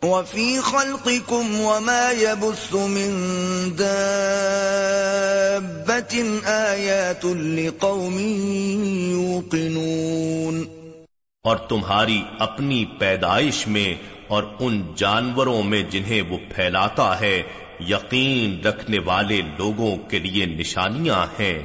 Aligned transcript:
وفی 0.02 0.60
خلقکم 0.60 1.60
وما 1.60 2.10
يبث 2.10 2.72
من 2.72 3.12
دابت 3.78 6.14
آیات 6.44 7.24
لقوم 7.24 8.18
یوقنون 9.10 10.64
اور 11.44 11.56
تمہاری 11.56 12.22
اپنی 12.38 12.84
پیدائش 12.84 13.66
میں 13.66 13.94
اور 14.28 14.42
ان 14.60 14.92
جانوروں 14.96 15.62
میں 15.62 15.82
جنہیں 15.82 16.22
وہ 16.22 16.38
پھیلاتا 16.54 17.20
ہے 17.20 17.42
یقین 17.80 18.66
رکھنے 18.66 18.98
والے 18.98 19.40
لوگوں 19.58 19.96
کے 19.96 20.18
لیے 20.18 20.46
نشانیاں 20.46 21.26
ہیں۔ 21.40 21.62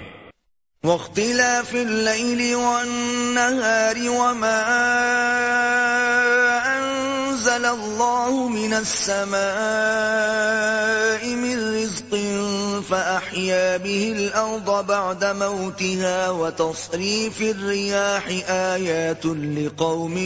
واختلاف 0.83 1.73
الليل 1.73 2.55
والنهار 2.55 4.09
وما 4.09 4.63
أنزل 7.35 7.65
الله 7.65 8.47
من 8.49 8.73
السماء 8.73 9.35
من 11.27 11.75
رزق 11.75 12.15
فأحيا 12.81 13.77
به 13.77 14.11
الأرض 14.11 14.87
بعد 14.87 15.25
موتها 15.25 16.29
وتصريف 16.29 17.41
الرياح 17.41 18.27
آيات 18.49 19.25
لقوم 19.25 20.17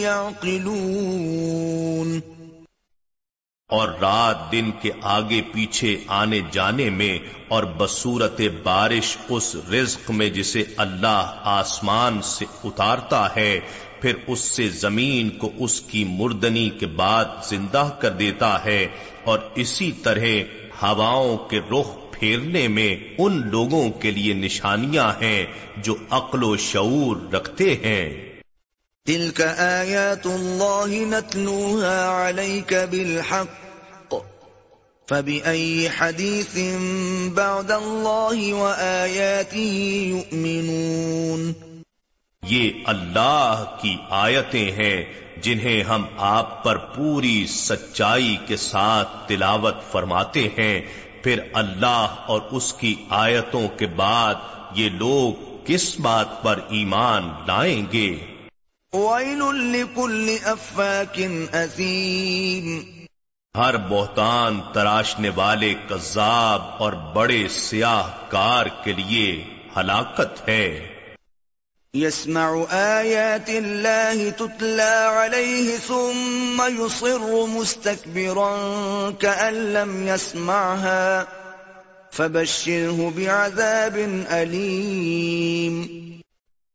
يعقلون 0.00 1.16
اور 3.70 3.88
رات 4.00 4.42
دن 4.52 4.70
کے 4.82 4.90
آگے 5.02 5.40
پیچھے 5.52 5.96
آنے 6.16 6.40
جانے 6.52 6.88
میں 6.90 7.14
اور 7.48 7.62
بصورت 7.78 8.40
بارش 8.62 9.16
اس 9.28 9.46
رزق 9.70 10.10
میں 10.10 10.28
جسے 10.30 10.62
اللہ 10.76 11.22
آسمان 11.52 12.20
سے 12.24 12.44
اتارتا 12.64 13.22
ہے 13.36 13.52
پھر 14.00 14.14
اس 14.26 14.40
سے 14.40 14.68
زمین 14.68 15.30
کو 15.30 15.50
اس 15.58 15.80
کی 15.80 16.04
مردنی 16.04 16.70
کے 16.70 16.86
بعد 16.86 17.24
زندہ 17.48 17.90
کر 18.00 18.10
دیتا 18.10 18.64
ہے 18.64 18.86
اور 19.24 19.38
اسی 19.54 19.92
طرح 19.92 20.24
ہواؤں 20.82 21.36
کے 21.36 21.60
رخ 21.70 21.96
پھیرنے 22.10 22.68
میں 22.68 22.96
ان 23.18 23.50
لوگوں 23.50 23.90
کے 23.90 24.10
لیے 24.10 24.34
نشانیاں 24.34 25.10
ہیں 25.22 25.46
جو 25.76 25.96
عقل 26.10 26.42
و 26.42 26.56
شعور 26.56 27.16
رکھتے 27.32 27.74
ہیں۔ 27.74 28.26
تلك 29.06 29.40
آيات 29.58 30.26
الله 30.26 30.86
نتلوها 30.86 32.06
عليك 32.08 32.74
بالحق 32.90 33.66
فبأي 35.08 35.88
حديث 35.88 36.56
بعد 37.34 37.70
الله 37.70 38.52
وآياته 38.52 39.76
يؤمنون 40.08 41.65
یہ 42.46 42.70
اللہ 42.84 43.76
کی 43.82 43.96
آیتیں 44.10 44.72
ہیں 44.72 45.04
جنہیں 45.36 45.82
ہم 45.82 46.04
آپ 46.18 46.64
پر 46.64 46.76
پوری 46.76 47.46
سچائی 47.46 48.36
کے 48.46 48.56
ساتھ 48.56 49.08
تلاوت 49.28 49.74
فرماتے 49.92 50.48
ہیں۔ 50.58 50.80
پھر 51.22 51.40
اللہ 51.52 52.14
اور 52.26 52.40
اس 52.50 52.72
کی 52.72 52.94
آیتوں 53.08 53.68
کے 53.68 53.86
بعد 53.86 54.34
یہ 54.74 54.88
لوگ 54.88 55.56
کس 55.64 56.00
بات 56.00 56.42
پر 56.42 56.60
ایمان 56.68 57.30
لائیں 57.46 57.86
گے؟ 57.92 58.18
ويل 58.92 59.54
لكل 59.54 60.36
أفاك 60.44 61.20
أثيم۔ 61.52 62.80
ہر 63.56 63.76
بہتان 63.76 64.60
تراشنے 64.72 65.30
والے 65.34 65.74
کذاب 65.88 66.62
اور 66.78 66.92
بڑے 66.92 67.48
سیاہ 67.48 68.02
کار 68.28 68.66
کے 68.84 68.92
لیے 68.92 69.44
ہلاکت 69.76 70.48
ہے۔ 70.48 70.95
يسمع 71.94 72.66
آيات 72.70 73.50
الله 73.50 74.30
تتلى 74.30 74.82
عليه 74.82 75.76
ثم 75.76 76.62
يصر 76.84 77.46
مستكبرا 77.46 79.10
كأن 79.10 79.72
لم 79.72 80.08
يسمعها 80.08 81.28
فبشره 82.10 83.12
بعذاب 83.16 83.96
أليم 84.30 86.06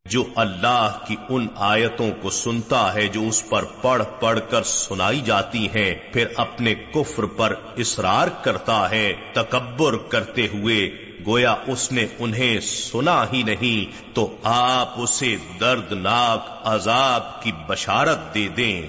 جو 0.05 0.23
اللہ 0.35 0.97
کی 1.07 1.15
ان 1.29 1.47
آیتوں 1.55 2.09
کو 2.21 2.29
سنتا 2.29 2.93
ہے 2.93 3.07
جو 3.07 3.27
اس 3.27 3.49
پر 3.49 3.63
پڑھ 3.81 4.01
پڑھ 4.19 4.39
کر 4.49 4.63
سنائی 4.63 5.21
جاتی 5.21 5.67
ہیں، 5.67 5.93
پھر 6.13 6.27
اپنے 6.35 6.73
کفر 6.75 7.25
پر 7.25 7.53
اصرار 7.77 8.27
کرتا 8.27 8.91
ہے، 8.91 9.13
تکبر 9.33 9.97
کرتے 9.97 10.47
ہوئے 10.53 10.89
گویا 11.25 11.55
اس 11.67 11.91
نے 11.91 12.05
انہیں 12.19 12.59
سنا 12.59 13.25
ہی 13.33 13.43
نہیں 13.43 14.15
تو 14.15 14.35
آپ 14.43 14.93
اسے 14.97 15.35
دردناک 15.59 16.59
عذاب 16.63 17.43
کی 17.43 17.51
بشارت 17.67 18.33
دے 18.33 18.47
دیں۔ 18.47 18.87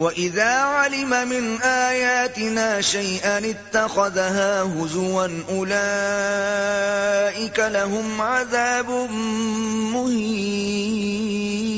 وَإِذَا 0.00 0.84
عَلِمَ 0.84 1.14
مِنْ 1.26 1.62
آيَاتِنَا 1.62 2.80
شَيْئًا 2.80 3.36
اتَّخَذَهَا 3.36 4.76
هُزُوًا 4.76 5.28
أُولَئِكَ 5.48 7.60
لَهُمْ 7.60 8.20
عَذَابٌ 8.20 8.90
مُهِينٌ 9.92 11.69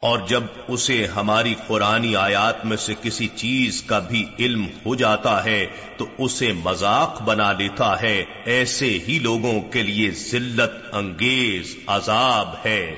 اور 0.00 0.18
جب 0.28 0.42
اسے 0.68 1.06
ہماری 1.06 1.54
قرآنی 1.66 2.16
آیات 2.16 2.64
میں 2.64 2.76
سے 2.76 2.94
کسی 3.02 3.28
چیز 3.28 3.82
کا 3.82 3.98
بھی 3.98 4.24
علم 4.38 4.66
ہو 4.86 4.94
جاتا 4.94 5.44
ہے، 5.44 5.66
تو 5.96 6.06
اسے 6.18 6.52
مذاق 6.52 7.22
بنا 7.22 7.52
لیتا 7.52 8.02
ہے۔ 8.02 8.24
ایسے 8.44 8.98
ہی 9.08 9.18
لوگوں 9.18 9.60
کے 9.60 9.82
لیے 9.82 10.10
ذلت، 10.10 10.70
انگیز، 10.92 11.76
عذاب 11.86 12.48
ہے۔ 12.64 12.96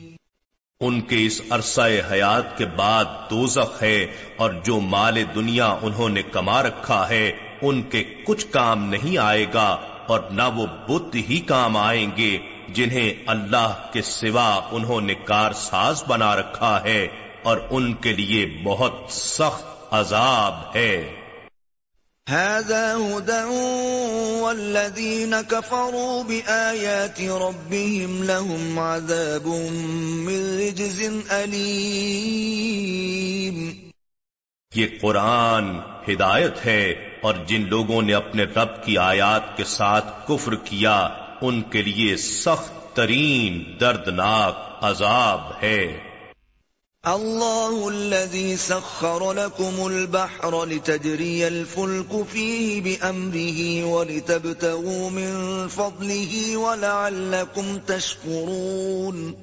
ان 0.79 1.01
کے 1.01 1.25
اس 1.25 1.41
عرصہ 1.49 1.81
حیات 2.11 2.57
کے 2.57 2.65
بعد 2.65 3.05
دوزخ 3.29 3.83
ہے 3.83 4.05
اور 4.35 4.51
جو 4.63 4.79
مال 4.79 5.23
دنیا 5.35 5.75
انہوں 5.81 6.09
نے 6.09 6.21
کما 6.21 6.63
رکھا 6.63 7.09
ہے، 7.09 7.31
ان 7.61 7.81
کے 7.81 8.03
کچھ 8.25 8.45
کام 8.51 8.85
نہیں 8.85 9.17
آئے 9.17 9.45
گا 9.53 9.77
اور 10.07 10.19
نہ 10.31 10.43
وہ 10.55 10.65
بت 10.65 11.15
ہی 11.15 11.39
کام 11.39 11.77
آئیں 11.77 12.07
گے۔ 12.17 12.37
جنہیں 12.73 13.13
اللہ 13.25 13.73
کے 13.91 14.01
سوا 14.01 14.61
انہوں 14.71 15.01
نے 15.01 15.13
کار 15.13 15.51
ساز 15.51 16.03
بنا 16.07 16.35
رکھا 16.35 16.83
ہے 16.83 17.07
اور 17.43 17.57
ان 17.69 17.93
کے 17.93 18.13
لیے 18.13 18.61
بہت 18.63 18.93
سخت 19.09 19.63
عذاب 19.91 20.75
ہے۔ 20.75 21.15
هذا 22.29 23.07
هدى 23.07 24.41
والذين 24.41 25.33
كفروا 25.47 26.23
بآيات 26.23 27.21
ربهم 27.21 28.23
لهم 28.23 28.79
عذاب 28.79 29.47
من 30.01 30.59
رجز 30.59 31.01
أليم۔ 31.31 33.73
یہ 34.75 34.87
قرآن 35.01 35.79
ہدایت 36.09 36.65
ہے 36.65 36.93
اور 37.21 37.33
جن 37.47 37.69
لوگوں 37.69 38.01
نے 38.01 38.13
اپنے 38.13 38.43
رب 38.43 38.83
کی 38.83 38.97
آیات 38.97 39.57
کے 39.57 39.63
ساتھ 39.63 40.27
کفر 40.27 40.55
کیا 40.55 41.09
ان 41.43 41.61
کے 41.61 41.81
لیے 41.81 42.17
سخت 42.17 42.95
ترین 42.95 43.63
دردناک 43.79 44.83
عذاب 44.83 45.39
ہے۔ 45.61 45.99
الله 47.03 47.79
الذي 47.87 48.55
سخر 48.55 49.33
لكم 49.33 49.81
البحر 49.83 50.65
لتجري 50.65 51.43
الفلك 51.43 52.15
فيه 52.29 52.81
بأمره 52.81 53.83
ولتبتغوا 53.83 55.09
من 55.09 55.67
فضله 55.69 56.55
ولعلكم 56.55 57.77
تشكرون 57.85 59.33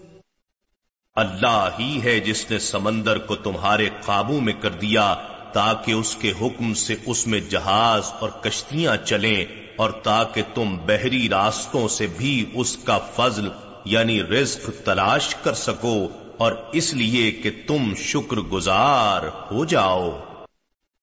اللہ 1.17 1.69
ہی 1.79 2.01
ہے 2.05 2.21
جس 2.21 2.51
نے 2.51 2.59
سمندر 2.59 3.19
کو 3.19 3.37
تمہارے 3.37 3.89
قابو 4.07 4.41
میں 4.41 4.53
کر 4.61 4.71
دیا 4.71 5.15
تاکہ 5.53 5.93
اس 5.93 6.17
کے 6.17 6.33
حکم 6.41 6.75
سے 6.75 6.95
اس 7.07 7.27
میں 7.27 7.41
جہاز 7.41 8.03
اور 8.21 8.31
کشتیاں 8.31 8.97
چلیں۔ 8.97 9.45
اور 9.81 9.91
تاکہ 9.91 10.43
تم 10.55 10.77
بحری 10.87 11.29
راستوں 11.29 11.89
سے 11.89 12.07
بھی 12.07 12.51
اس 12.55 12.77
کا 12.77 12.99
فضل 12.99 13.49
یعنی 13.85 14.23
رزق 14.23 14.71
تلاش 14.85 15.35
کر 15.35 15.55
سکو 15.55 16.09
اور 16.37 16.53
اس 16.73 16.95
لیے 16.95 17.31
کہ 17.31 17.51
تم 17.67 17.95
شکر 17.95 18.37
گزار 18.37 19.53
ہو 19.53 19.65
جاؤ۔ 19.65 20.19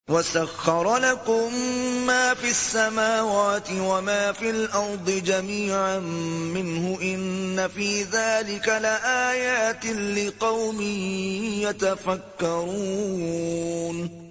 وسخر 0.09 1.00
لكم 1.00 1.65
ما 2.06 2.33
في 2.41 2.47
السماوات 2.47 3.71
وما 3.71 4.31
في 4.31 4.50
الأرض 4.50 5.09
جميعا 5.09 6.00
منه 6.53 7.01
إن 7.01 7.59
في 7.75 8.03
ذلك 8.03 8.69
لآيات 8.69 9.85
لقوم 9.85 10.81
يتفكرون 11.62 14.26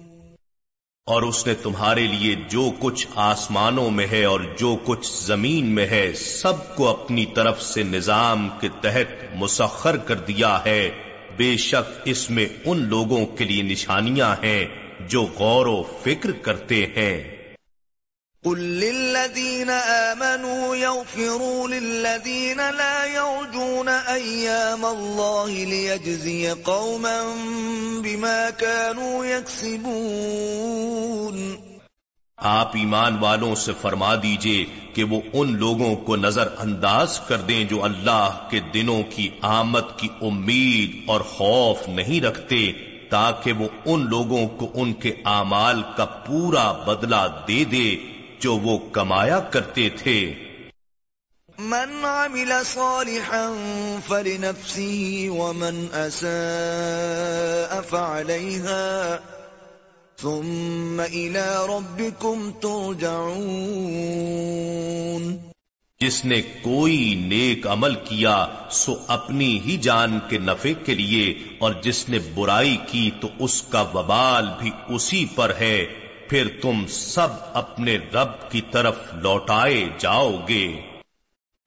اور 1.07 1.21
اس 1.21 1.47
نے 1.47 1.53
تمہارے 1.53 2.07
لیے 2.07 2.35
جو 2.49 2.71
کچھ 2.79 3.07
آسمانوں 3.15 3.91
میں 3.91 4.07
ہے 4.11 4.25
اور 4.25 4.39
جو 4.57 4.77
کچھ 4.85 5.11
زمین 5.23 5.65
میں 5.65 5.87
ہے، 5.87 6.13
سب 6.13 6.75
کو 6.75 6.87
اپنی 6.87 7.25
طرف 7.25 7.61
سے 7.61 7.83
نظام 7.83 8.49
کے 8.61 8.67
تحت 8.81 9.35
مسخر 9.35 9.97
کر 9.97 10.15
دیا 10.15 10.59
ہے۔ 10.65 10.89
بے 11.37 11.57
شک 11.57 12.01
اس 12.05 12.29
میں 12.29 12.45
ان 12.65 12.77
لوگوں 12.77 13.25
کے 13.25 13.45
لیے 13.45 13.63
نشانیاں 13.63 14.35
ہیں 14.43 14.65
جو 15.07 15.21
غور 15.21 15.65
و 15.65 15.83
فکر 16.03 16.31
کرتے 16.31 16.85
ہیں۔ 16.85 17.36
قل 18.47 18.59
للذین 18.79 19.69
آمنوا 19.69 20.75
یغفروا 20.75 21.67
للذین 21.67 22.57
لا 22.75 23.05
يرجون 23.05 23.89
ایام 24.07 24.85
اللہ 24.85 25.49
لیجزی 25.69 26.47
قوما 26.63 27.21
بما 28.03 28.49
كانوا 28.59 29.25
يکسبون 29.25 31.37
آپ 32.37 32.71
ایمان 32.75 33.15
والوں 33.19 33.55
سے 33.57 33.71
فرما 33.81 34.15
دیجیے 34.23 34.65
کہ 34.93 35.03
وہ 35.03 35.19
ان 35.33 35.55
لوگوں 35.57 35.95
کو 36.05 36.15
نظر 36.15 36.47
انداز 36.59 37.19
کر 37.27 37.37
دیں 37.47 37.63
جو 37.65 37.83
اللہ 37.83 38.47
کے 38.49 38.59
دنوں 38.73 39.03
کی 39.09 39.29
آمد 39.51 39.97
کی 39.97 40.07
امید 40.21 41.09
اور 41.09 41.21
خوف 41.29 41.87
نہیں 41.89 42.21
رکھتے، 42.21 42.71
تاکہ 43.09 43.53
وہ 43.53 43.67
ان 43.85 44.05
لوگوں 44.09 44.47
کو 44.57 44.69
ان 44.75 44.93
کے 45.01 45.13
اعمال 45.31 45.81
کا 45.97 46.05
پورا 46.25 46.71
بدلہ 46.85 47.27
دے 47.47 47.63
دے 47.71 47.89
جو 48.39 48.57
وہ 48.57 48.79
کمایا 48.91 49.39
کرتے 49.39 49.89
تھے۔ 49.89 50.33
من 51.59 52.03
عمل 52.03 52.53
صالحا 52.65 53.53
فلنفسه 54.07 55.37
ومن 55.37 55.87
اساء 55.93 57.79
فعليها 57.89 59.17
ثم 60.21 60.99
الى 60.99 61.65
ربكم 61.69 62.51
ترجعون۔ 62.61 65.37
جس 65.99 66.25
نے 66.25 66.41
کوئی 66.41 67.23
نیک 67.27 67.67
عمل 67.67 67.95
کیا 67.95 68.47
سو 68.71 68.95
اپنی 69.07 69.59
ہی 69.59 69.77
جان 69.77 70.19
کے 70.29 70.37
نفع 70.37 70.69
کے 70.85 70.95
لیے 70.95 71.39
اور 71.59 71.73
جس 71.81 72.09
نے 72.09 72.19
برائی 72.35 72.77
کی 72.87 73.11
تو 73.21 73.27
اس 73.39 73.61
کا 73.61 73.81
وبال 73.81 74.47
بھی 74.59 74.71
اسی 74.89 75.25
پر 75.35 75.51
ہے۔ 75.59 76.06
پھر 76.29 76.47
تم 76.61 76.87
سب 76.87 77.27
اپنے 77.53 77.97
رب 78.13 78.51
کی 78.51 78.61
طرف 78.61 78.95
لوٹائے 79.13 79.89
جاؤ 79.97 80.39
گے۔ 80.49 80.81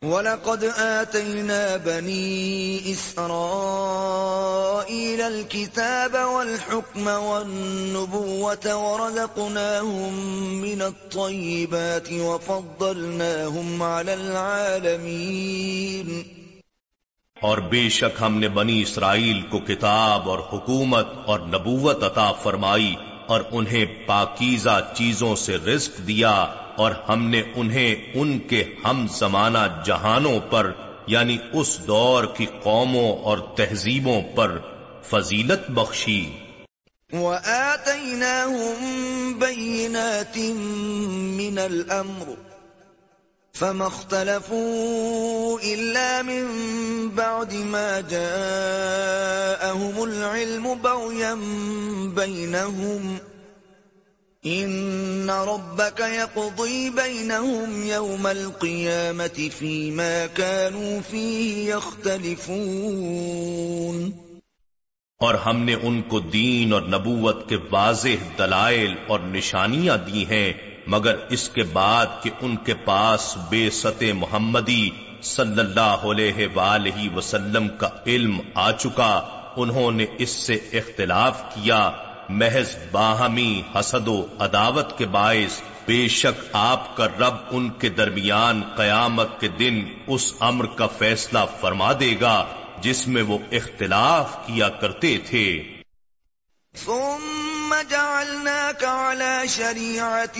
وَلَقَدْ 0.02 0.64
آتَيْنَا 0.76 1.76
بَنِي 1.84 2.78
إِسْرَائِيلَ 2.78 5.22
الْكِتَابَ 5.22 6.18
وَالْحُكْمَ 6.18 7.10
وَالنُّبُوَّةَ 7.10 8.72
وَرَزَقْنَاهُمْ 8.72 10.52
مِنَ 10.52 10.82
الطَّيِّبَاتِ 10.82 12.20
وَفَضَّلْنَاهُمْ 12.20 13.82
عَلَى 13.82 14.12
الْعَالَمِينَ۔ 14.12 16.12
اور 17.40 17.58
بے 17.58 17.88
شک 17.88 18.18
ہم 18.20 18.38
نے 18.38 18.48
بنی 18.48 18.82
اسرائیل 18.82 19.42
کو 19.42 19.58
کتاب 19.58 20.30
اور 20.30 20.38
حکومت 20.38 21.06
اور 21.26 21.40
نبوت 21.40 22.04
عطا 22.04 22.32
فرمائی۔ 22.32 22.94
اور 23.30 23.40
انہیں 23.50 23.84
پاکیزہ 24.06 24.90
چیزوں 24.94 25.36
سے 25.36 25.56
رزق 25.56 26.08
دیا 26.08 26.46
اور 26.76 26.92
ہم 27.08 27.26
نے 27.28 27.42
انہیں 27.54 27.94
ان 28.14 28.38
کے 28.38 28.64
ہم 28.84 29.06
زمانہ 29.18 29.58
جہانوں 29.84 30.40
پر 30.50 30.72
یعنی 31.06 31.36
اس 31.52 31.80
دور 31.86 32.24
کی 32.24 32.46
قوموں 32.62 33.16
اور 33.16 33.38
تہذیبوں 33.38 34.22
پر 34.34 34.58
فضیلت 35.02 35.70
بخشی۔ 35.70 36.30
وَآتَيْنَاهُمْ 37.12 38.78
بَيِّنَاتٍ 39.38 40.38
مِّنَ 41.40 41.60
الْأَمْرِ 41.60 42.49
فَمَا 43.60 43.86
اخْتَلَفُوا 43.86 45.60
إِلَّا 45.60 46.22
مِن 46.22 46.44
بَعْدِ 47.08 47.54
مَا 47.54 48.00
جَاءَهُمُ 48.00 50.04
الْعِلْمُ 50.04 50.74
بَغْيًا 50.74 51.38
بَيْنَهُمْ. 52.14 53.16
إِنَّ 54.46 55.30
رَبَّكَ 55.30 56.00
يَقْضِي 56.00 56.90
بَيْنَهُمْ 56.90 57.88
يَوْمَ 57.88 58.26
الْقِيَامَةِ 58.26 59.50
فِيمَا 59.58 60.26
كَانُوا 60.26 61.00
فِيهِ 61.10 61.74
يَخْتَلِفُونَ. 61.74 64.10
اور 65.18 65.34
ہم 65.34 65.62
نے 65.62 65.74
ان 65.74 66.02
کو 66.02 66.20
دین 66.20 66.72
اور 66.72 66.82
نبوت 66.82 67.48
کے 67.48 67.56
واضح 67.70 68.24
دلائل 68.38 68.94
اور 69.08 69.20
نشانیاں 69.20 69.96
دی 69.96 70.26
ہیں 70.26 70.69
مگر 70.86 71.16
اس 71.28 71.48
کے 71.48 71.62
بعد 71.62 72.06
کہ 72.22 72.30
ان 72.40 72.56
کے 72.56 72.74
پاس 72.74 73.36
بے 73.48 73.70
ست 73.70 74.02
محمدی 74.14 74.90
صلی 75.22 75.60
اللہ 75.60 76.06
علیہ 76.12 76.46
وآلہ 76.54 77.16
وسلم 77.16 77.68
کا 77.68 77.88
علم 78.06 78.40
آ 78.54 78.70
چکا، 78.72 79.20
انہوں 79.56 79.90
نے 79.90 80.06
اس 80.18 80.30
سے 80.30 80.54
اختلاف 80.54 81.42
کیا۔ 81.54 81.90
محض 82.28 82.76
باہمی 82.90 83.62
حسد 83.74 84.08
و 84.08 84.26
عداوت 84.38 84.98
کے 84.98 85.06
باعث 85.06 85.60
بے 85.86 86.08
شک 86.08 86.44
آپ 86.52 86.96
کا 86.96 87.06
رب 87.06 87.34
ان 87.50 87.68
کے 87.70 87.88
درمیان 87.88 88.62
قیامت 88.76 89.40
کے 89.40 89.48
دن 89.48 89.84
اس 90.06 90.32
امر 90.40 90.66
کا 90.66 90.86
فیصلہ 90.86 91.38
فرما 91.60 91.92
دے 91.92 92.14
گا، 92.20 92.46
جس 92.80 93.08
میں 93.08 93.22
وہ 93.22 93.38
اختلاف 93.52 94.36
کیا 94.46 94.68
کرتے 94.68 95.18
تھے۔ 95.26 95.62
ثم 97.70 97.76
جعلناك 97.90 98.84
على 98.84 99.48
شريعة 99.48 100.38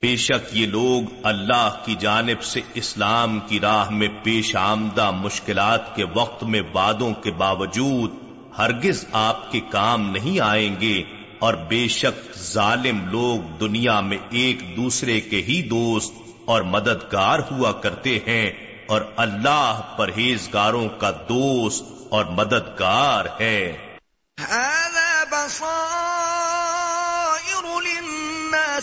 بے 0.02 0.16
شک 0.16 0.48
یہ 0.52 0.66
لوگ 0.66 1.14
اللہ 1.22 1.82
کی 1.84 1.94
جانب 1.94 2.42
سے 2.42 2.60
اسلام 2.74 3.40
کی 3.40 3.60
راہ 3.60 3.90
میں 3.90 4.08
پیش 4.22 4.56
آمدہ 4.56 5.10
مشکلات 5.10 5.96
کے 5.96 6.04
وقت 6.14 6.42
میں 6.42 6.60
وعدوں 6.74 7.14
کے 7.14 7.30
باوجود 7.30 8.10
ہرگز 8.58 9.04
آپ 9.12 9.52
کے 9.52 9.60
کام 9.70 10.10
نہیں 10.10 10.40
آئیں 10.40 10.80
گے 10.80 11.02
اور 11.38 11.54
بے 11.54 11.88
شک 11.88 12.38
ظالم 12.38 13.10
لوگ 13.10 13.58
دنیا 13.60 14.00
میں 14.00 14.18
ایک 14.30 14.76
دوسرے 14.76 15.20
کے 15.20 15.36
ہی 15.36 15.62
دوست 15.62 16.12
اور 16.44 16.62
مددگار 16.62 17.38
ہوا 17.50 17.72
کرتے 17.72 18.18
ہیں 18.26 18.50
اور 18.86 19.02
اللہ 19.16 19.80
پرہیزگاروں 19.96 20.88
کا 20.88 21.10
دوست 21.10 21.84
اور 22.10 22.24
مددگار 22.24 23.24
ہے۔ 23.40 23.72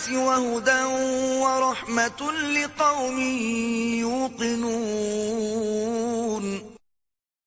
للناس 0.07 0.09
وهدى 0.09 1.39
ورحمة 1.39 2.49
لقوم 2.49 3.19
يوقنون. 3.93 6.59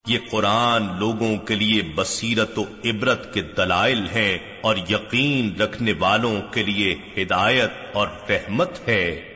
یہ 0.07 0.19
قرآن 0.31 0.99
لوگوں 0.99 1.37
کے 1.37 1.55
لیے 1.55 1.81
بصیرت 1.81 2.59
و 2.59 2.63
عبرت 2.85 3.33
کے 3.33 3.41
دلائل 3.41 4.07
ہیں 4.07 4.37
اور 4.61 4.75
یقین 4.89 5.61
رکھنے 5.61 5.93
والوں 5.99 6.41
کے 6.51 6.63
لیے 6.63 6.95
ہدایت 7.17 7.71
اور 7.93 8.07
رحمت 8.29 8.87
ہے۔ 8.87 9.33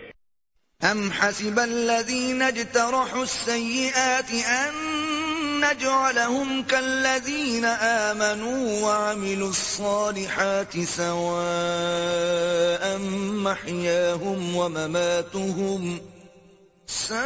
ام 0.82 1.10
حسب 1.10 1.60
الذين 1.60 2.42
اجترحوا 2.42 3.06
السيئات 3.14 4.36
ان 4.46 5.07
نجعلهم 5.64 6.64
كالذين 6.64 7.66
آمنوا 7.66 8.82
وعملوا 8.82 9.50
الصالحات 9.50 10.84
سواء 10.84 12.98
محياهم 13.48 14.56
ومماتهم 14.56 16.00
ساء 16.88 17.18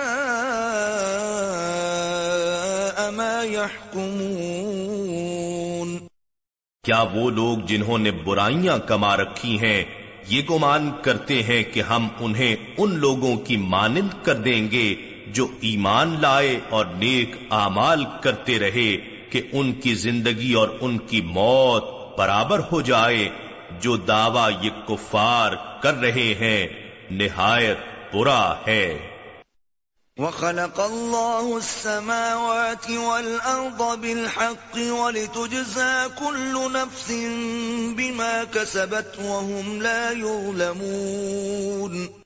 ما 3.11 3.43
يحكمون 3.43 4.81
کیا 6.83 7.01
وہ 7.01 7.29
لوگ 7.29 7.57
جنہوں 7.57 7.97
نے 7.97 8.11
برائیاں 8.11 8.87
کما 8.87 9.17
رکھی 9.17 9.59
ہیں، 9.59 9.83
یہ 10.27 10.41
گمان 10.49 10.91
کرتے 11.01 11.43
ہیں 11.43 11.63
کہ 11.63 11.81
ہم 11.81 12.07
انہیں 12.19 12.55
ان 12.77 12.99
لوگوں 12.99 13.37
کی 13.37 13.57
مانند 13.57 14.23
کر 14.23 14.35
دیں 14.35 14.71
گے۔ 14.71 15.10
جو 15.33 15.47
ایمان 15.61 16.21
لائے 16.21 16.59
اور 16.69 16.85
نیک 16.85 17.35
اعمال 17.51 18.05
کرتے 18.21 18.59
رہے 18.59 18.97
کہ 19.29 19.41
ان 19.51 19.73
کی 19.73 19.95
زندگی 19.95 20.53
اور 20.53 20.69
ان 20.81 20.97
کی 20.97 21.21
موت 21.21 22.17
برابر 22.17 22.61
ہو 22.71 22.81
جائے، 22.81 23.29
جو 23.81 23.97
دعویٰ 23.97 24.49
یہ 24.61 24.69
کفار 24.87 25.51
کر 25.81 25.93
رہے 25.93 26.11
ہیں، 26.11 26.67
نہایت 27.11 27.77
برا 28.15 28.55
ہے۔ 28.67 29.07
وخلق 30.17 30.79
الله 30.79 31.55
السماوات 31.55 32.89
والأرض 32.89 33.99
بالحق 33.99 34.75
ولتجزى 34.75 36.19
كل 36.19 36.57
نفس 36.73 37.11
بما 37.95 38.43
كسبت 38.51 39.19
وهم 39.19 39.81
لا 39.81 40.11
يظلمون۔ 40.11 42.20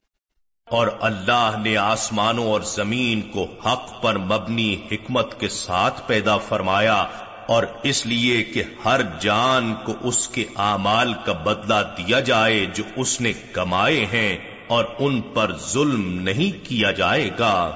اور 0.69 0.88
اللہ 1.00 1.55
نے 1.63 1.77
آسمانوں 1.77 2.45
اور 2.45 2.62
زمین 2.62 3.22
کو 3.22 3.48
حق 3.65 4.01
پر 4.01 4.17
مبنی 4.17 4.75
حکمت 4.91 5.39
کے 5.39 5.50
ساتھ 5.50 6.01
پیدا 6.07 6.38
فرمایا 6.38 7.05
اور 7.48 7.63
اس 7.84 8.05
لیے 8.05 8.43
کہ 8.43 8.63
ہر 8.86 9.01
جان 9.19 9.74
کو 9.86 9.93
اس 10.01 10.27
کے 10.27 10.45
اعمال 10.55 11.13
کا 11.25 11.31
بدلہ 11.31 11.74
دیا 11.98 12.19
جائے 12.19 12.65
جو 12.65 12.84
اس 12.95 13.22
نے 13.22 13.34
کمائے 13.34 14.05
ہیں 14.05 14.38
اور 14.67 14.86
ان 15.00 15.22
پر 15.22 15.51
ظلم 15.57 16.19
نہیں 16.22 16.65
کیا 16.65 16.91
جائے 16.91 17.29
گا۔ 17.39 17.72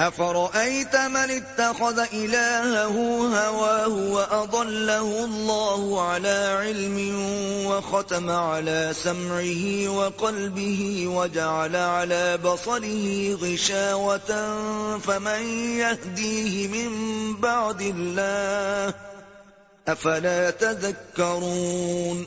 افرأيت 0.00 0.96
من 0.96 1.30
اتخذ 1.30 1.98
إلهه 1.98 2.96
هواه 3.38 3.88
وأضله 3.88 5.24
الله 5.24 6.02
على 6.02 6.58
علم 6.60 6.96
وختم 7.66 8.30
على 8.30 8.90
سمعه 8.92 9.88
وقلبه 9.88 11.06
وجعل 11.06 11.76
على 11.76 12.36
بصره 12.36 13.34
غشاوة 13.34 14.30
فمن 14.98 15.42
يهديه 15.78 16.68
من 16.68 16.90
بعد 17.36 17.80
الله 17.80 18.94
أفلا 19.86 20.50
تذكرون 20.50 22.24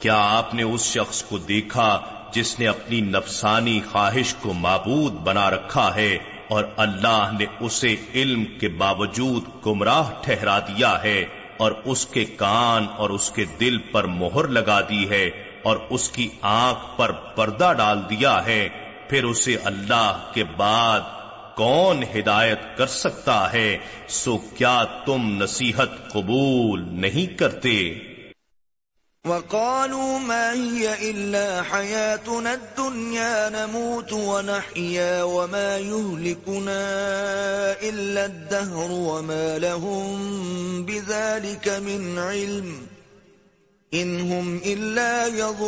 کیا 0.00 0.16
آپ 0.38 0.54
نے 0.54 0.62
اس 0.62 0.84
شخص 0.84 1.22
کو 1.22 1.38
دیکھا 1.38 1.88
جس 2.34 2.58
نے 2.58 2.68
اپنی 2.68 3.00
نفسانی 3.00 3.80
خواہش 3.92 4.34
کو 4.34 4.52
معبود 4.52 5.12
بنا 5.12 5.50
رکھا 5.50 5.94
ہے؟ 5.94 6.18
اور 6.48 6.64
اللہ 6.76 7.30
نے 7.38 7.44
اسے 7.60 7.96
علم 8.14 8.44
کے 8.44 8.68
باوجود 8.68 9.66
گمراہ 9.66 10.10
ٹھہرا 10.20 10.58
دیا 10.58 11.02
ہے 11.02 11.24
اور 11.56 11.72
اس 11.84 12.06
کے 12.06 12.24
کان 12.24 12.86
اور 12.96 13.10
اس 13.10 13.30
کے 13.30 13.44
دل 13.60 13.78
پر 13.78 14.04
مہر 14.04 14.48
لگا 14.48 14.80
دی 14.80 15.10
ہے 15.10 15.30
اور 15.62 15.76
اس 15.90 16.08
کی 16.08 16.28
آنکھ 16.42 16.98
پر 16.98 17.12
پردہ 17.12 17.72
ڈال 17.76 17.98
دیا 18.10 18.44
ہے۔ 18.46 18.68
پھر 19.08 19.24
اسے 19.24 19.56
اللہ 19.64 20.30
کے 20.34 20.44
بعد 20.56 21.00
کون 21.56 22.02
ہدایت 22.02 22.58
کر 22.76 22.86
سکتا 22.86 23.52
ہے؟ 23.52 23.78
سو 24.08 24.38
کیا 24.38 24.84
تم 24.84 25.42
نصیحت 25.42 26.12
قبول 26.12 26.84
نہیں 26.88 27.38
کرتے؟ 27.38 27.98
وقالوا 29.28 30.18
ما 30.18 30.52
هي 30.52 31.10
إلا 31.10 31.62
حياتنا 31.62 32.54
الدنيا 32.54 33.48
نموت 33.48 34.12
ونحيا 34.12 35.22
وما 35.22 35.78
يهلكنا 35.78 36.82
إلا 37.82 38.24
الدهر 38.24 38.90
وما 38.90 39.58
لهم 39.58 40.82
بذلك 40.82 41.68
من 41.68 42.18
علم 42.18 42.86
إنهم 43.94 44.58
إلا 44.64 45.26
يظنون 45.26 45.66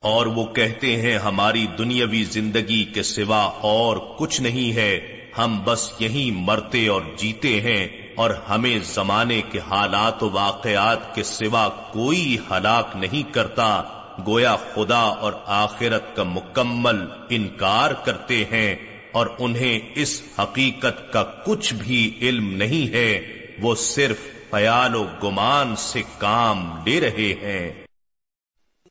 اور 0.00 0.26
وہ 0.26 0.44
کہتے 0.44 0.96
ہیں 0.96 1.18
ہماری 1.18 1.66
دنیاوی 1.78 2.24
زندگی 2.24 2.84
کے 2.84 3.02
سوا 3.02 3.42
اور 3.42 3.96
کچھ 4.18 4.40
نہیں 4.40 4.72
ہے، 4.72 5.00
ہم 5.38 5.64
بس 5.64 5.92
یہیں 5.98 6.30
مرتے 6.30 6.88
اور 6.88 7.02
جیتے 7.16 7.60
ہیں۔ 7.60 8.05
اور 8.16 8.30
ہمیں 8.48 8.78
زمانے 8.84 9.42
کے 9.42 9.58
حالات 9.58 10.22
و 10.22 10.30
واقعات 10.30 11.14
کے 11.14 11.22
سوا 11.22 11.68
کوئی 11.68 12.36
ہلاک 12.50 12.96
نہیں 12.96 13.34
کرتا، 13.34 13.82
گویا 14.26 14.56
خدا 14.74 15.00
اور 15.00 15.32
آخرت 15.46 16.16
کا 16.16 16.22
مکمل 16.22 17.04
انکار 17.30 17.90
کرتے 17.90 18.44
ہیں 18.44 18.76
اور 19.12 19.26
انہیں 19.38 19.78
اس 19.94 20.22
حقیقت 20.38 21.12
کا 21.12 21.22
کچھ 21.22 21.74
بھی 21.74 22.18
علم 22.22 22.54
نہیں 22.54 22.92
ہے، 22.92 23.20
وہ 23.62 23.74
صرف 23.74 24.16
خیال 24.50 24.94
و 24.94 25.04
گمان 25.24 25.76
سے 25.76 26.02
کام 26.18 26.76
لے 26.86 27.00
رہے 27.00 27.32
ہیں۔ 27.42 27.85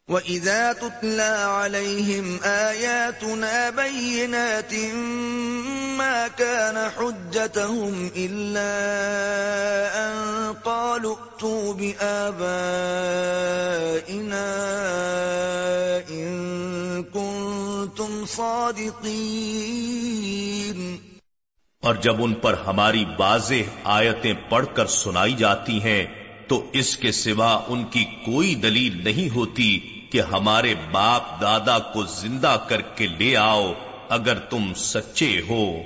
وَإِذَا 0.09 0.73
تُتْلَى 0.73 1.33
عَلَيْهِمْ 1.49 2.39
آيَاتُنَا 2.43 3.69
بَيِّنَاتٍ 3.69 4.73
مَا 5.97 6.27
كَانَ 6.27 6.89
حُجَّتَهُمْ 6.89 8.11
إِلَّا 8.15 8.75
أَن 10.05 10.53
قَالُوا 10.53 11.15
ائْتُوا 11.15 11.73
بِآبَائِنَا 11.73 12.45
إِن 16.09 17.03
كُنتُمْ 17.03 18.25
صَادِقِينَ 18.25 19.15
اور 21.79 21.95
جب 21.95 22.23
ان 22.23 22.33
پر 22.33 22.53
ہماری 22.53 23.05
واضح 23.19 23.73
آیتیں 23.83 24.33
پڑھ 24.49 24.65
کر 24.73 24.85
سنائی 24.87 25.33
جاتی 25.33 25.83
ہیں، 25.83 26.05
تو 26.47 26.69
اس 26.73 26.97
کے 26.97 27.11
سوا 27.11 27.63
ان 27.67 27.83
کی 27.83 28.03
کوئی 28.03 28.55
دلیل 28.55 29.03
نہیں 29.03 29.35
ہوتی 29.35 29.94
کہ 30.15 30.21
ہمارے 30.21 30.75
باپ 30.91 31.41
دادا 31.41 31.79
کو 31.79 32.03
زندہ 32.03 32.57
کر 32.67 32.81
کے 32.81 33.07
لے 33.07 33.37
آؤ 33.37 33.73
اگر 34.09 34.39
تم 34.39 34.71
سچے 34.75 35.41
ہو۔ 35.49 35.81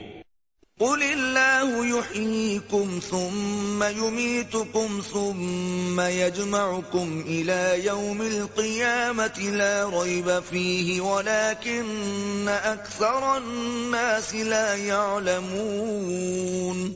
قل 0.79 0.85
اللہ 0.85 1.85
يحييكم 1.85 2.99
ثم 3.09 3.83
يميتكم 3.83 4.99
ثم 5.11 6.01
يجمعكم 6.01 7.21
الى 7.25 7.83
يوم 7.83 8.21
القيامة 8.21 9.55
لا 9.55 10.03
ريب 10.03 10.31
فيه 10.49 11.05
ولكن 11.05 12.49
اكثر 12.63 13.21
الناس 13.21 14.33
لا 14.33 14.75
يعلمون۔ 14.75 16.93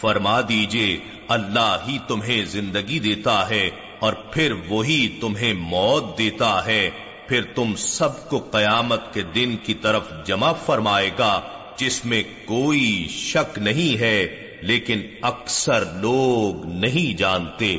فرما 0.00 0.40
دیجیے 0.40 1.00
اللہ 1.28 1.76
ہی 1.88 1.98
تمہیں 2.08 2.44
زندگی 2.44 2.98
دیتا 2.98 3.50
ہے۔ 3.50 3.87
اور 4.00 4.12
پھر 4.12 4.52
وہی 4.68 5.18
تمہیں 5.20 5.52
موت 5.52 6.18
دیتا 6.18 6.66
ہے۔ 6.66 6.90
پھر 7.28 7.40
تم 7.54 7.76
سب 7.76 8.28
کو 8.28 8.38
قیامت 8.38 9.14
کے 9.14 9.22
دن 9.22 9.56
کی 9.56 9.74
طرف 9.74 10.02
جمع 10.26 10.52
فرمائے 10.52 11.10
گا، 11.18 11.40
جس 11.76 12.04
میں 12.04 12.22
کوئی 12.44 13.06
شک 13.10 13.58
نہیں 13.58 14.00
ہے، 14.00 14.50
لیکن 14.62 15.02
اکثر 15.22 15.84
لوگ 15.84 16.66
نہیں 16.66 17.18
جانتے۔ 17.18 17.76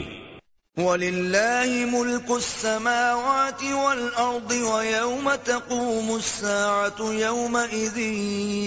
وَلِلَّهِ 0.78 1.84
مُلْكُ 1.84 2.36
السَّمَاوَاتِ 2.36 3.72
وَالْأَرْضِ 3.72 4.58
وَيَوْمَ 4.58 5.30
تَقُومُ 5.44 6.16
السَّاعَةُ 6.16 7.14
يَوْمَئِذٍ 7.14 8.14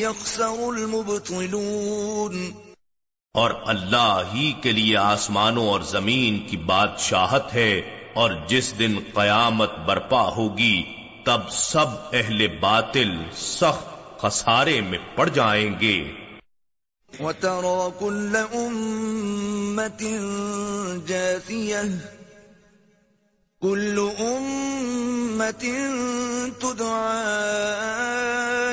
يَخْسَرُ 0.00 0.72
الْمُبْطِلُونَ 0.72 2.71
اور 3.34 3.50
اللہ 3.64 4.22
ہی 4.34 4.52
کے 4.62 4.72
لیے 4.72 4.96
آسمانوں 4.96 5.68
اور 5.68 5.80
زمین 5.80 6.46
کی 6.46 6.56
بادشاہت 6.56 7.54
ہے، 7.54 7.80
اور 8.14 8.30
جس 8.48 8.78
دن 8.78 8.96
قیامت 9.14 9.78
برپا 9.78 10.28
ہوگی، 10.28 10.82
تب 11.24 11.40
سب 11.50 11.86
اہل 12.12 12.46
باطل 12.46 13.10
سخت 13.36 14.20
خسارے 14.20 14.80
میں 14.80 14.98
پڑ 15.14 15.28
جائیں 15.28 15.70
گے۔ 15.80 16.12
وَتَرَى 17.20 17.88
كُلَّ 17.98 18.38
أُمَّةٍ 18.54 20.18
جَاثِيَةٍ 21.06 22.21
كُلُّ 23.62 24.10
أُمَّةٍ 24.20 25.64
تُدْعَى 26.58 27.28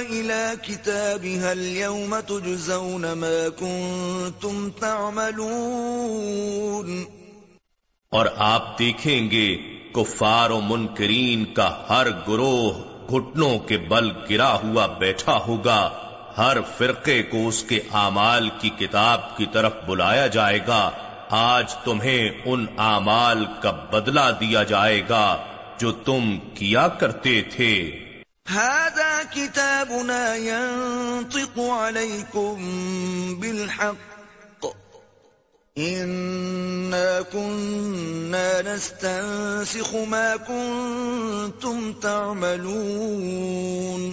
إِلَى 0.09 0.55
كِتَابِهَا 0.61 1.51
الْيَوْمَ 1.51 2.15
تُجْزَوْنَ 2.27 3.13
مَا 3.13 3.47
كُنْتُمْ 3.59 4.69
تَعْمَلُونَ. 4.79 7.03
اور 8.09 8.25
آپ 8.37 8.79
دیکھیں 8.79 9.31
گے 9.31 9.57
کفار 9.91 10.49
و 10.49 10.61
منکرین 10.61 11.45
کا 11.45 11.83
ہر 11.89 12.07
گروہ 12.27 12.79
گھٹنوں 13.09 13.59
کے 13.59 13.77
بل 13.77 14.11
گرا 14.29 14.55
ہوا 14.55 14.87
بیٹھا 14.87 15.39
ہوگا، 15.47 15.89
ہر 16.37 16.57
فرقے 16.77 17.23
کو 17.23 17.47
اس 17.47 17.63
کے 17.63 17.79
اعمال 17.93 18.49
کی 18.59 18.69
کتاب 18.69 19.37
کی 19.37 19.45
طرف 19.53 19.73
بلایا 19.87 20.27
جائے 20.27 20.59
گا۔ 20.67 20.91
آج 21.29 21.75
تمہیں 21.75 22.29
ان 22.45 22.65
اعمال 22.77 23.45
کا 23.61 23.71
بدلہ 23.71 24.19
دیا 24.39 24.63
جائے 24.63 25.01
گا 25.09 25.45
جو 25.77 25.91
تم 25.91 26.39
کیا 26.53 26.87
کرتے 26.87 27.41
تھے۔ 27.41 28.05
هذا 28.55 29.21
كتابنا 29.33 30.35
ينطق 30.35 31.59
عليكم 31.59 32.55
بالحق۔ 33.39 34.65
نستنسخ 38.65 39.95
ما 40.07 40.35
كنتم 40.47 41.91
تعملون۔ 42.01 44.11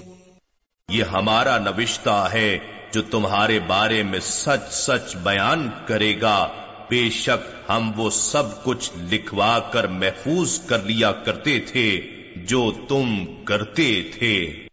یہ 0.88 1.04
ہمارا 1.04 1.58
نوشتہ 1.58 2.28
ہے 2.32 2.58
جو 2.92 3.02
تمہارے 3.02 3.60
بارے 3.60 4.02
میں 4.02 4.20
سچ 4.20 4.70
سچ 4.70 5.16
بیان 5.16 5.70
کرے 5.86 6.20
گا۔ 6.20 6.65
بے 6.88 7.10
شک 7.10 7.70
ہم 7.70 7.92
وہ 7.96 8.10
سب 8.10 8.64
کچھ 8.64 8.90
لکھوا 9.10 9.58
کر 9.58 9.86
محفوظ 9.86 10.60
کر 10.60 10.78
لیا 10.78 11.12
کرتے 11.12 11.60
تھے 11.60 12.00
جو 12.36 12.72
تم 12.88 13.24
کرتے 13.44 14.02
تھے۔ 14.18 14.66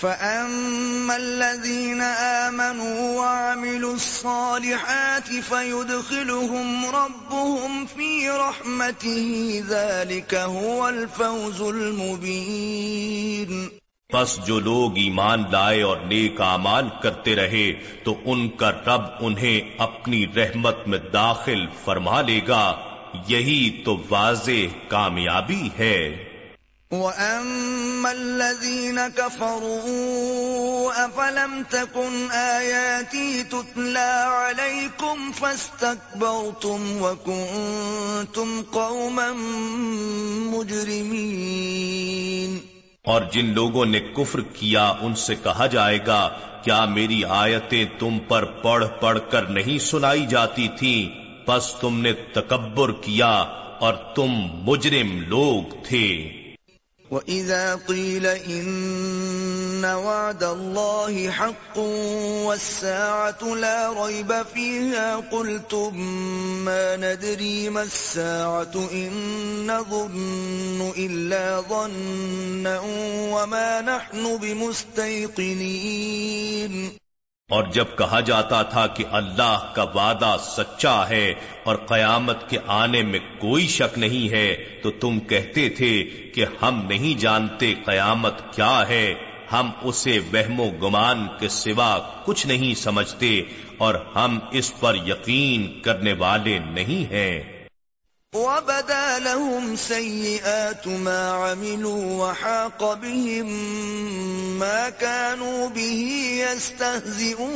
فَأَمَّا 0.00 1.14
الَّذِينَ 1.14 2.02
آمَنُوا 2.18 3.20
وَعَمِلُوا 3.20 3.92
الصَّالِحَاتِ 3.92 5.40
فَيُدْخِلُهُمْ 5.48 6.86
رَبُّهُمْ 6.86 7.84
فِي 7.96 8.28
رَحْمَتِهِ 8.28 9.60
ذَلِكَ 9.68 10.34
هُوَ 10.34 10.88
الْفَوْزُ 10.88 11.62
الْمُبِينَ 11.62 13.79
پس 14.10 14.46
جو 14.46 14.60
لوگ 14.60 14.96
ایمان 14.96 15.44
لائے 15.52 15.82
اور 15.82 15.96
نیک 15.96 16.40
اعمال 16.40 16.88
کرتے 17.02 17.36
رہے، 17.36 17.72
تو 18.04 18.14
ان 18.24 18.48
کا 18.48 18.70
رب 18.70 19.02
انہیں 19.20 19.74
اپنی 19.78 20.26
رحمت 20.36 20.76
میں 20.86 20.98
داخل 20.98 21.66
فرما 21.84 22.20
لے 22.20 22.40
گا۔ 22.48 22.76
یہی 23.28 23.82
تو 23.84 24.02
واضح 24.10 24.74
کامیابی 24.88 25.68
ہے۔ 25.78 26.24
وَأَمَّا 26.90 28.10
الَّذِينَ 28.10 29.00
كَفَرُوا، 29.16 31.04
أَفَلَمْ 31.04 31.62
تَكُنْ 31.70 32.30
آيَاتِي 32.30 33.42
تُتْلَى 33.48 34.26
عَلَيْكُمْ 34.26 35.32
فَاسْتَكْبَرْتُمْ 35.34 37.02
وَكُنْتُمْ 37.02 38.62
قَوْمًا 38.70 39.32
مُجْرِمِينَ۔ 40.56 41.49
اور 43.10 43.22
جن 43.32 43.46
لوگوں 43.54 43.86
نے 43.86 44.00
کفر 44.00 44.40
کیا 44.40 44.92
ان 45.00 45.14
سے 45.14 45.34
کہا 45.34 45.66
جائے 45.66 45.98
گا، 46.06 46.28
کیا 46.64 46.84
میری 46.84 47.24
آیتیں 47.24 47.84
تم 47.98 48.18
پر 48.28 48.44
پڑھ 48.44 48.84
پڑھ 49.00 49.18
کر 49.30 49.42
نہیں 49.42 49.78
سنائی 49.78 50.26
جاتی 50.26 50.68
تھیں؟ 50.78 51.20
بس 51.48 51.74
تم 51.80 52.00
نے 52.00 52.12
تکبر 52.12 52.92
کیا 52.92 53.30
اور 53.80 53.94
تم 53.94 54.30
مجرم 54.62 55.22
لوگ 55.28 55.74
تھے۔ 55.84 56.32
وَإِذَا 57.10 57.74
قِيلَ 57.86 58.28
إِنَّ 58.28 59.69
وَعْدَ 59.84 60.44
اللَّهِ 60.44 61.30
حَقٌّ 61.30 61.78
وَالسَّاعَةُ 62.44 63.56
لَا 63.56 64.06
رَيْبَ 64.06 64.32
فِيهَا 64.52 65.20
قُلْتُمْ 65.30 65.96
مَا 66.64 66.96
نَدْرِي 66.96 67.68
مَا 67.68 67.80
السَّاعَةُ 67.80 68.88
إِن 68.92 69.12
نَّظُنُّ 69.66 70.90
إِلَّا 70.96 71.62
ظَنًّا 71.68 72.80
وَمَا 73.32 73.80
نَحْنُ 73.80 74.38
بِمُسْتَيْقِنِينَ 74.38 77.00
اور 77.50 77.64
جب 77.64 77.84
کہا 77.98 78.20
جاتا 78.20 78.62
تھا 78.62 78.86
کہ 78.86 79.04
اللہ 79.10 79.72
کا 79.74 79.82
وعدہ 79.82 80.36
سچا 80.42 81.08
ہے 81.08 81.34
اور 81.64 81.76
قیامت 81.76 82.50
کے 82.50 82.58
آنے 82.66 83.02
میں 83.02 83.18
کوئی 83.18 83.66
شک 83.66 83.98
نہیں 83.98 84.30
ہے 84.30 84.56
تو 84.82 84.90
تم 84.90 85.20
کہتے 85.20 85.68
تھے 85.68 86.04
کہ 86.34 86.44
ہم 86.62 86.86
نہیں 86.88 87.20
جانتے 87.20 87.74
قیامت 87.74 88.54
کیا 88.54 88.88
ہے۔ 88.88 89.14
ہم 89.52 89.70
اسے 89.82 90.18
وہم 90.18 90.60
و 90.60 90.70
گمان 90.70 91.26
کے 91.40 91.48
سوا 91.48 91.98
کچھ 92.24 92.46
نہیں 92.46 92.74
سمجھتے 92.74 93.42
اور 93.78 93.94
ہم 94.14 94.38
اس 94.50 94.80
پر 94.80 94.94
یقین 94.94 95.80
کرنے 95.80 96.12
والے 96.12 96.58
نہیں 96.58 97.12
ہیں۔ 97.12 97.60
وَبَدَا 98.32 99.18
لَهُمْ 99.18 99.78
سَيِّئَاتُ 99.78 100.90
مَا 100.90 101.52
عَمِلُوا 101.52 102.28
وَحَاقَ 102.28 102.84
بِهِمْ 102.84 103.50
مَا 104.58 104.88
كَانُوا 104.98 105.68
بِهِ 105.68 106.12
يَسْتَهْزِئُونَ۔ 106.36 107.50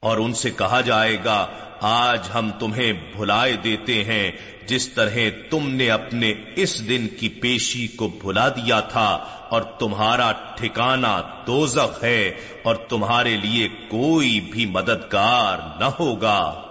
اور 0.00 0.18
ان 0.18 0.34
سے 0.34 0.50
کہا 0.50 0.80
جائے 0.80 1.16
گا، 1.24 1.46
آج 1.80 2.18
ہم 2.34 2.50
تمہیں 2.58 2.92
بھلائے 2.92 3.52
دیتے 3.52 4.04
ہیں 4.04 4.30
جس 4.66 4.88
طرح 4.88 5.16
تم 5.50 5.70
نے 5.70 5.90
اپنے 5.90 6.34
اس 6.56 6.88
دن 6.88 7.08
کی 7.08 7.28
پیشی 7.28 7.86
کو 7.88 8.08
بھلا 8.08 8.48
دیا 8.48 8.80
تھا 8.80 9.24
اور 9.50 9.62
تمہارا 9.62 10.32
ٹھکانہ 10.32 11.42
دوزخ 11.46 12.04
ہے 12.04 12.30
اور 12.62 12.74
تمہارے 12.76 13.36
لیے 13.36 13.68
کوئی 13.68 14.40
بھی 14.40 14.66
مددگار 14.66 15.58
نہ 15.78 15.90
ہوگا۔ 16.00 16.62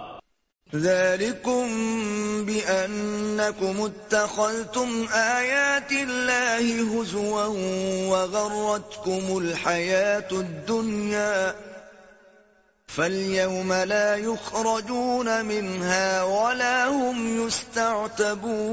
ذلكم 0.74 1.66
بأنكم 2.46 3.80
اتخذتم 3.80 5.04
آيات 5.12 5.92
الله 5.92 6.84
هزوا 6.92 7.46
وغرتكم 8.06 9.36
الحياة 9.36 10.28
الدنيا 10.32 11.52
فَالْيَوْمَ 12.94 13.72
لَا 13.72 14.16
يُخْرَجُونَ 14.16 15.34
مِنْهَا 15.42 16.22
وَلَا 16.22 16.78
هُمْ 16.88 17.20
يُسْتَعْتَبُونَ 17.42 18.70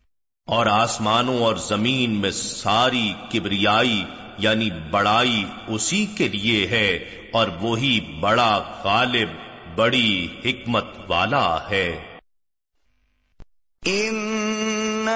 اور 0.46 0.66
آسمانوں 0.66 1.38
اور 1.38 1.56
زمین 1.56 2.10
میں 2.10 2.30
ساری 2.30 3.12
کبریائی 3.32 4.04
یعنی 4.38 4.70
بڑائی 4.90 5.44
اسی 5.68 6.06
کے 6.06 6.28
لیے 6.28 6.66
ہے 6.66 7.04
اور 7.32 7.48
وہی 7.60 8.16
بڑا 8.20 8.80
غالب 8.84 9.28
بڑی 9.74 10.28
حکمت 10.44 10.84
والا 11.08 11.70
ہے۔ 11.70 12.16